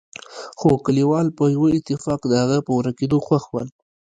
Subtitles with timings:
[0.59, 3.67] خو کليوال په يوه اتفاق د هغه په ورکېدو خوښ ول.